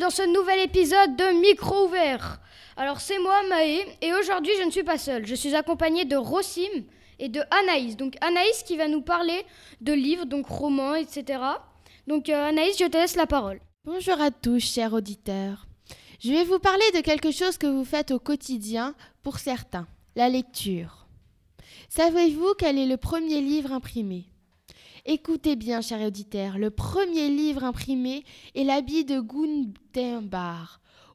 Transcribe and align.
dans 0.00 0.10
ce 0.10 0.22
nouvel 0.22 0.60
épisode 0.60 1.16
de 1.16 1.40
Micro 1.40 1.86
ouvert. 1.86 2.40
Alors 2.76 3.00
c'est 3.00 3.18
moi 3.18 3.42
Maë 3.48 3.84
et 4.00 4.12
aujourd'hui 4.14 4.52
je 4.60 4.64
ne 4.64 4.70
suis 4.70 4.84
pas 4.84 4.98
seule. 4.98 5.26
Je 5.26 5.34
suis 5.34 5.56
accompagnée 5.56 6.04
de 6.04 6.14
Rosim 6.14 6.84
et 7.18 7.28
de 7.28 7.40
Anaïs. 7.62 7.96
Donc 7.96 8.16
Anaïs 8.20 8.62
qui 8.64 8.76
va 8.76 8.86
nous 8.86 9.02
parler 9.02 9.44
de 9.80 9.92
livres, 9.92 10.26
donc 10.26 10.46
romans, 10.46 10.94
etc. 10.94 11.40
Donc 12.06 12.28
euh, 12.28 12.48
Anaïs, 12.48 12.78
je 12.78 12.84
te 12.84 12.96
laisse 12.96 13.16
la 13.16 13.26
parole. 13.26 13.60
Bonjour 13.84 14.20
à 14.20 14.30
tous, 14.30 14.60
chers 14.60 14.92
auditeurs. 14.92 15.66
Je 16.20 16.30
vais 16.30 16.44
vous 16.44 16.60
parler 16.60 16.84
de 16.94 17.00
quelque 17.00 17.32
chose 17.32 17.58
que 17.58 17.66
vous 17.66 17.84
faites 17.84 18.12
au 18.12 18.20
quotidien 18.20 18.94
pour 19.24 19.40
certains, 19.40 19.88
la 20.14 20.28
lecture. 20.28 21.08
Savez-vous 21.88 22.54
quel 22.56 22.78
est 22.78 22.86
le 22.86 22.96
premier 22.96 23.40
livre 23.40 23.72
imprimé? 23.72 24.26
Écoutez 25.10 25.56
bien, 25.56 25.80
chers 25.80 26.06
auditeurs, 26.06 26.58
le 26.58 26.68
premier 26.68 27.30
livre 27.30 27.64
imprimé 27.64 28.24
est 28.54 28.62
l'habit 28.62 29.06
de 29.06 29.20
Gutenberg, 29.20 30.68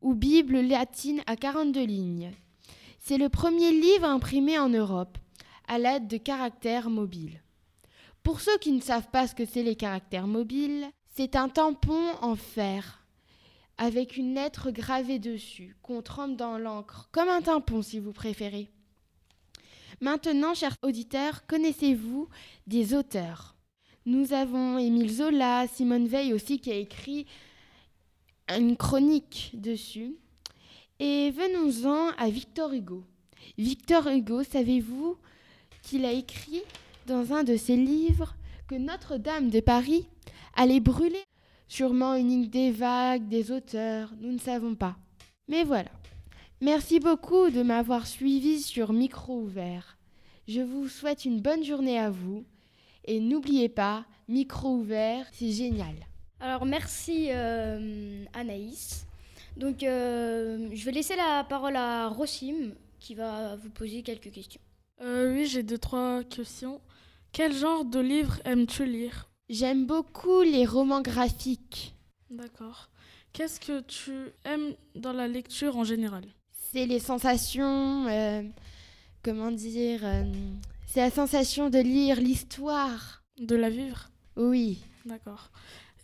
ou 0.00 0.14
Bible 0.14 0.60
latine 0.60 1.20
à 1.26 1.34
42 1.34 1.86
lignes. 1.86 2.30
C'est 3.00 3.18
le 3.18 3.28
premier 3.28 3.72
livre 3.72 4.04
imprimé 4.04 4.60
en 4.60 4.68
Europe, 4.68 5.18
à 5.66 5.80
l'aide 5.80 6.06
de 6.06 6.18
caractères 6.18 6.88
mobiles. 6.88 7.42
Pour 8.22 8.40
ceux 8.40 8.56
qui 8.58 8.70
ne 8.70 8.80
savent 8.80 9.10
pas 9.10 9.26
ce 9.26 9.34
que 9.34 9.44
c'est 9.44 9.64
les 9.64 9.74
caractères 9.74 10.28
mobiles, 10.28 10.86
c'est 11.08 11.34
un 11.34 11.48
tampon 11.48 12.12
en 12.22 12.36
fer, 12.36 13.04
avec 13.76 14.16
une 14.16 14.36
lettre 14.36 14.70
gravée 14.70 15.18
dessus, 15.18 15.76
qu'on 15.82 16.00
trempe 16.00 16.36
dans 16.36 16.58
l'encre, 16.58 17.08
comme 17.10 17.28
un 17.28 17.42
tampon 17.42 17.82
si 17.82 17.98
vous 17.98 18.12
préférez. 18.12 18.70
Maintenant, 20.00 20.54
chers 20.54 20.76
auditeurs, 20.84 21.44
connaissez-vous 21.48 22.28
des 22.68 22.94
auteurs? 22.94 23.56
Nous 24.06 24.32
avons 24.32 24.78
Émile 24.78 25.10
Zola, 25.10 25.66
Simone 25.68 26.06
Veil 26.06 26.32
aussi 26.32 26.58
qui 26.58 26.70
a 26.70 26.76
écrit 26.76 27.26
une 28.48 28.76
chronique 28.76 29.52
dessus. 29.54 30.16
Et 30.98 31.30
venons-en 31.30 32.08
à 32.18 32.30
Victor 32.30 32.72
Hugo. 32.72 33.04
Victor 33.58 34.06
Hugo, 34.08 34.42
savez-vous 34.42 35.16
qu'il 35.82 36.04
a 36.04 36.12
écrit 36.12 36.62
dans 37.06 37.32
un 37.32 37.44
de 37.44 37.56
ses 37.56 37.76
livres 37.76 38.34
que 38.68 38.74
Notre-Dame 38.74 39.50
de 39.50 39.60
Paris 39.60 40.06
allait 40.54 40.80
brûler? 40.80 41.22
Sûrement 41.68 42.14
une 42.14 42.32
idée 42.32 42.70
vague 42.70 43.28
des 43.28 43.52
auteurs, 43.52 44.12
nous 44.20 44.32
ne 44.32 44.38
savons 44.38 44.74
pas. 44.74 44.96
Mais 45.48 45.62
voilà. 45.62 45.90
Merci 46.60 47.00
beaucoup 47.00 47.50
de 47.50 47.62
m'avoir 47.62 48.06
suivi 48.06 48.60
sur 48.60 48.92
Micro 48.92 49.40
ouvert. 49.40 49.98
Je 50.48 50.60
vous 50.60 50.88
souhaite 50.88 51.24
une 51.24 51.40
bonne 51.40 51.64
journée 51.64 51.98
à 51.98 52.10
vous 52.10 52.44
et 53.04 53.20
n'oubliez 53.20 53.68
pas, 53.68 54.04
micro 54.28 54.76
ouvert, 54.76 55.26
c'est 55.32 55.50
génial. 55.50 55.94
Alors 56.40 56.64
merci 56.64 57.28
euh, 57.30 58.24
Anaïs. 58.32 59.06
Donc 59.56 59.82
euh, 59.82 60.68
je 60.72 60.84
vais 60.84 60.92
laisser 60.92 61.16
la 61.16 61.44
parole 61.44 61.76
à 61.76 62.08
Rosim 62.08 62.74
qui 62.98 63.14
va 63.14 63.56
vous 63.56 63.70
poser 63.70 64.02
quelques 64.02 64.30
questions. 64.30 64.60
Euh, 65.02 65.34
oui, 65.34 65.46
j'ai 65.46 65.62
deux, 65.62 65.78
trois 65.78 66.24
questions. 66.24 66.80
Quel 67.32 67.54
genre 67.54 67.84
de 67.84 68.00
livre 68.00 68.40
aimes-tu 68.44 68.86
lire? 68.86 69.28
J'aime 69.48 69.86
beaucoup 69.86 70.42
les 70.42 70.64
romans 70.64 71.02
graphiques. 71.02 71.94
D'accord. 72.30 72.88
Qu'est-ce 73.32 73.60
que 73.60 73.80
tu 73.80 74.12
aimes 74.44 74.74
dans 74.94 75.12
la 75.12 75.28
lecture 75.28 75.76
en 75.76 75.84
général? 75.84 76.24
C'est 76.72 76.86
les 76.86 76.98
sensations, 77.00 78.06
comment 79.22 79.50
dire, 79.50 80.00
c'est 80.92 81.00
la 81.00 81.10
sensation 81.10 81.70
de 81.70 81.78
lire 81.78 82.20
l'histoire. 82.20 83.22
De 83.38 83.54
la 83.54 83.70
vivre 83.70 84.10
Oui. 84.34 84.80
D'accord. 85.04 85.50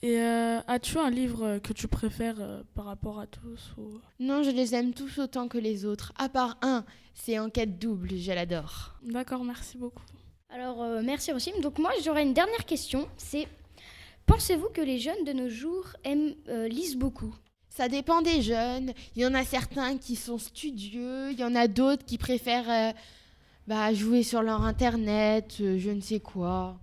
Et 0.00 0.20
euh, 0.20 0.60
as-tu 0.68 0.98
un 0.98 1.10
livre 1.10 1.58
que 1.58 1.72
tu 1.72 1.88
préfères 1.88 2.36
euh, 2.38 2.62
par 2.76 2.84
rapport 2.84 3.18
à 3.18 3.26
tous 3.26 3.74
Non, 4.20 4.44
je 4.44 4.50
les 4.50 4.76
aime 4.76 4.94
tous 4.94 5.18
autant 5.18 5.48
que 5.48 5.58
les 5.58 5.84
autres. 5.84 6.12
À 6.16 6.28
part 6.28 6.56
un, 6.62 6.84
c'est 7.14 7.36
Enquête 7.40 7.80
double, 7.80 8.16
je 8.16 8.30
l'adore. 8.30 8.94
D'accord, 9.02 9.42
merci 9.42 9.76
beaucoup. 9.76 10.04
Alors, 10.50 10.80
euh, 10.80 11.02
merci 11.02 11.32
Rosim. 11.32 11.60
Donc 11.62 11.80
moi, 11.80 11.90
j'aurais 12.04 12.22
une 12.22 12.34
dernière 12.34 12.64
question. 12.64 13.08
C'est, 13.16 13.48
pensez-vous 14.26 14.68
que 14.68 14.82
les 14.82 15.00
jeunes 15.00 15.24
de 15.24 15.32
nos 15.32 15.48
jours 15.48 15.88
aiment, 16.04 16.34
lisent 16.68 16.96
beaucoup? 16.96 17.34
Ça 17.70 17.88
dépend 17.88 18.22
des 18.22 18.40
jeunes. 18.40 18.92
Il 19.16 19.22
y 19.22 19.26
en 19.26 19.34
a 19.34 19.44
certains 19.44 19.98
qui 19.98 20.14
sont 20.14 20.38
studieux, 20.38 21.32
il 21.32 21.40
y 21.40 21.44
en 21.44 21.56
a 21.56 21.66
d'autres 21.66 22.04
qui 22.04 22.18
préfèrent 22.18 22.94
bah, 23.66 23.92
jouer 23.92 24.22
sur 24.22 24.42
leur 24.42 24.62
internet, 24.62 25.56
euh, 25.60 25.78
je 25.78 25.90
ne 25.90 26.00
sais 26.00 26.20
quoi. 26.20 26.78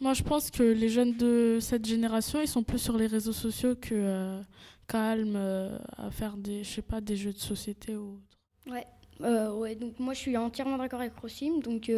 Moi, 0.00 0.12
je 0.12 0.22
pense 0.22 0.50
que 0.50 0.62
les 0.62 0.90
jeunes 0.90 1.16
de 1.16 1.58
cette 1.60 1.86
génération, 1.86 2.40
ils 2.42 2.48
sont 2.48 2.62
plus 2.62 2.78
sur 2.78 2.98
les 2.98 3.06
réseaux 3.06 3.32
sociaux 3.32 3.74
que 3.74 3.94
euh, 3.94 4.42
calmes 4.86 5.36
euh, 5.36 5.78
à 5.96 6.10
faire 6.10 6.36
des, 6.36 6.62
je 6.62 6.70
sais 6.70 6.82
pas, 6.82 7.00
des 7.00 7.16
jeux 7.16 7.32
de 7.32 7.38
société 7.38 7.96
ou 7.96 8.20
autre. 8.66 8.72
Ouais, 8.72 9.48
ouais. 9.48 9.74
Donc 9.74 9.98
moi, 9.98 10.12
je 10.12 10.18
suis 10.18 10.36
entièrement 10.36 10.76
d'accord 10.76 11.00
avec 11.00 11.16
Rosim. 11.16 11.60
Donc 11.60 11.90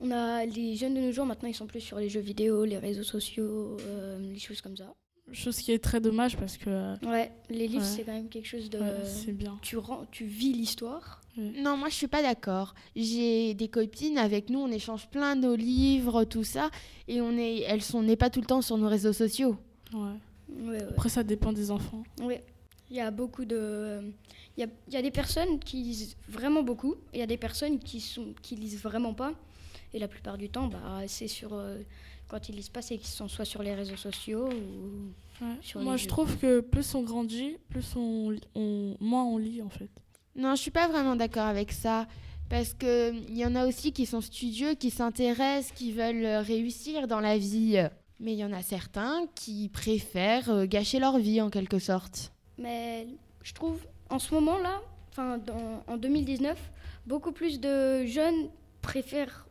on 0.00 0.10
a 0.10 0.44
les 0.44 0.74
jeunes 0.74 0.94
de 0.94 1.00
nos 1.00 1.12
jours 1.12 1.26
maintenant, 1.26 1.48
ils 1.48 1.54
sont 1.54 1.68
plus 1.68 1.80
sur 1.80 1.98
les 1.98 2.08
jeux 2.08 2.20
vidéo, 2.20 2.64
les 2.64 2.78
réseaux 2.78 3.04
sociaux, 3.04 3.76
les 4.20 4.40
choses 4.40 4.60
comme 4.60 4.76
ça. 4.76 4.92
Chose 5.32 5.56
qui 5.58 5.72
est 5.72 5.82
très 5.82 6.00
dommage 6.00 6.36
parce 6.36 6.56
que. 6.56 6.94
Ouais, 7.06 7.32
les 7.48 7.66
livres, 7.68 7.84
c'est 7.84 8.02
quand 8.02 8.12
même 8.12 8.28
quelque 8.28 8.46
chose 8.48 8.68
de. 8.70 8.78
c'est 9.04 9.32
bien. 9.32 9.58
Tu, 9.62 9.76
rends, 9.76 10.06
tu 10.10 10.24
vis 10.24 10.52
l'histoire. 10.52 11.20
Non, 11.36 11.78
moi 11.78 11.88
je 11.88 11.94
suis 11.94 12.08
pas 12.08 12.20
d'accord. 12.22 12.74
J'ai 12.94 13.54
des 13.54 13.68
copines 13.68 14.18
avec 14.18 14.50
nous, 14.50 14.58
on 14.58 14.70
échange 14.70 15.08
plein 15.08 15.34
de 15.34 15.50
livres, 15.52 16.24
tout 16.24 16.44
ça, 16.44 16.70
et 17.08 17.22
on 17.22 17.38
est, 17.38 17.60
elles 17.60 17.80
sont, 17.82 18.02
n'est 18.02 18.16
pas 18.16 18.28
tout 18.28 18.40
le 18.40 18.46
temps 18.46 18.60
sur 18.60 18.76
nos 18.76 18.88
réseaux 18.88 19.14
sociaux. 19.14 19.56
Ouais. 19.94 20.78
Après, 20.90 21.08
ça 21.08 21.22
dépend 21.22 21.52
des 21.52 21.70
enfants. 21.70 22.02
Oui. 22.20 22.34
Il 22.92 22.96
y 22.96 23.00
a 23.00 23.10
beaucoup 23.10 23.46
de. 23.46 24.12
Il 24.58 24.60
y 24.60 24.64
a, 24.64 24.66
il 24.88 24.92
y 24.92 24.98
a 24.98 25.02
des 25.02 25.10
personnes 25.10 25.58
qui 25.58 25.78
lisent 25.78 26.14
vraiment 26.28 26.62
beaucoup, 26.62 26.92
et 27.14 27.16
il 27.16 27.20
y 27.20 27.22
a 27.22 27.26
des 27.26 27.38
personnes 27.38 27.78
qui, 27.78 28.00
sont, 28.00 28.34
qui 28.42 28.54
lisent 28.54 28.82
vraiment 28.82 29.14
pas. 29.14 29.32
Et 29.94 29.98
la 29.98 30.08
plupart 30.08 30.36
du 30.36 30.50
temps, 30.50 30.68
bah, 30.68 31.00
c'est 31.06 31.26
sur. 31.26 31.54
Euh, 31.54 31.78
quand 32.28 32.50
ils 32.50 32.54
lisent 32.54 32.68
pas, 32.68 32.82
c'est 32.82 32.98
qu'ils 32.98 33.08
sont 33.08 33.28
soit 33.28 33.46
sur 33.46 33.62
les 33.62 33.74
réseaux 33.74 33.96
sociaux 33.96 34.46
ou. 34.46 35.46
Sur 35.62 35.80
Moi, 35.80 35.96
je 35.96 36.06
trouve 36.06 36.36
que 36.36 36.60
plus 36.60 36.94
on 36.94 37.02
grandit, 37.02 37.56
plus 37.70 37.96
on, 37.96 38.36
on, 38.54 38.94
moins 39.00 39.24
on 39.24 39.38
lit 39.38 39.62
en 39.62 39.70
fait. 39.70 39.88
Non, 40.36 40.54
je 40.54 40.60
suis 40.60 40.70
pas 40.70 40.86
vraiment 40.86 41.16
d'accord 41.16 41.46
avec 41.46 41.72
ça. 41.72 42.06
Parce 42.50 42.74
qu'il 42.74 43.34
y 43.34 43.46
en 43.46 43.54
a 43.54 43.66
aussi 43.66 43.92
qui 43.92 44.04
sont 44.04 44.20
studieux, 44.20 44.74
qui 44.74 44.90
s'intéressent, 44.90 45.72
qui 45.72 45.92
veulent 45.92 46.42
réussir 46.44 47.08
dans 47.08 47.20
la 47.20 47.38
vie. 47.38 47.82
Mais 48.20 48.34
il 48.34 48.38
y 48.38 48.44
en 48.44 48.52
a 48.52 48.62
certains 48.62 49.26
qui 49.34 49.70
préfèrent 49.70 50.50
euh, 50.50 50.66
gâcher 50.66 50.98
leur 50.98 51.18
vie 51.18 51.40
en 51.40 51.48
quelque 51.48 51.78
sorte. 51.78 52.32
Mais 52.62 53.08
je 53.42 53.52
trouve, 53.52 53.80
en 54.08 54.18
ce 54.18 54.32
moment-là, 54.34 54.80
enfin 55.10 55.40
en 55.88 55.96
2019, 55.96 56.56
beaucoup 57.06 57.32
plus 57.32 57.60
de 57.60 58.06
jeunes 58.06 58.48
préfèrent, 58.80 59.46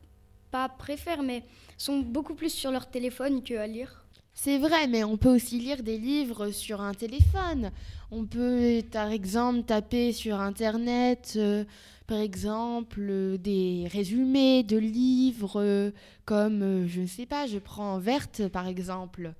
pas 0.49 0.69
préfèrent, 0.69 1.23
mais 1.23 1.43
sont 1.77 1.99
beaucoup 1.99 2.35
plus 2.35 2.53
sur 2.53 2.71
leur 2.71 2.89
téléphone 2.89 3.43
qu'à 3.43 3.67
lire. 3.67 4.05
C'est 4.33 4.57
vrai, 4.57 4.87
mais 4.87 5.03
on 5.03 5.17
peut 5.17 5.29
aussi 5.29 5.59
lire 5.59 5.83
des 5.83 5.97
livres 5.97 6.51
sur 6.51 6.81
un 6.81 6.93
téléphone. 6.93 7.71
On 8.11 8.25
peut, 8.25 8.81
par 8.91 9.11
exemple, 9.11 9.63
taper 9.63 10.13
sur 10.13 10.39
Internet, 10.39 11.33
euh, 11.35 11.65
par 12.07 12.19
exemple, 12.19 12.99
euh, 13.01 13.37
des 13.37 13.87
résumés 13.91 14.63
de 14.63 14.77
livres 14.77 15.61
euh, 15.61 15.91
comme, 16.25 16.87
je 16.87 17.01
ne 17.01 17.07
sais 17.07 17.25
pas, 17.25 17.45
je 17.45 17.59
prends 17.59 17.99
Verte, 17.99 18.47
par 18.47 18.67
exemple, 18.67 19.33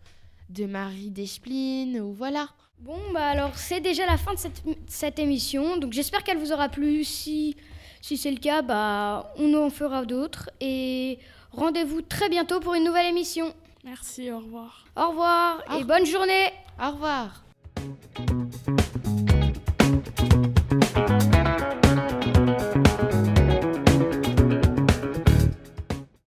de 0.52 0.66
Marie 0.66 1.10
Despline, 1.10 2.00
ou 2.00 2.14
voilà. 2.14 2.50
Bon, 2.80 2.98
bah 3.14 3.28
alors 3.28 3.56
c'est 3.56 3.80
déjà 3.80 4.06
la 4.06 4.18
fin 4.18 4.34
de 4.34 4.40
cette, 4.40 4.64
cette 4.88 5.20
émission, 5.20 5.78
donc 5.78 5.94
j'espère 5.94 6.24
qu'elle 6.24 6.38
vous 6.38 6.52
aura 6.52 6.68
plu. 6.68 7.04
Si, 7.04 7.56
si 8.02 8.18
c'est 8.18 8.32
le 8.32 8.40
cas, 8.40 8.62
bah 8.62 9.32
on 9.38 9.54
en 9.54 9.70
fera 9.70 10.06
d'autres. 10.06 10.50
Et 10.60 11.20
rendez-vous 11.52 12.02
très 12.02 12.30
bientôt 12.30 12.60
pour 12.60 12.74
une 12.74 12.84
nouvelle 12.84 13.08
émission. 13.08 13.54
Merci, 13.84 14.32
au 14.32 14.40
revoir. 14.40 14.86
Au 14.96 15.10
revoir 15.10 15.64
et 15.80 15.84
bonne 15.84 16.06
journée. 16.06 16.52
Au 16.82 16.92
revoir. 16.92 17.44